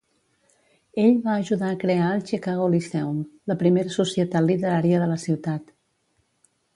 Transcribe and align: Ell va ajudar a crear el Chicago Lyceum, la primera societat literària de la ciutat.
Ell 1.01 1.17
va 1.25 1.35
ajudar 1.41 1.67
a 1.73 1.77
crear 1.83 2.07
el 2.13 2.23
Chicago 2.29 2.69
Lyceum, 2.75 3.19
la 3.51 3.57
primera 3.59 3.93
societat 3.97 4.47
literària 4.47 5.03
de 5.05 5.11
la 5.13 5.19
ciutat. 5.25 5.71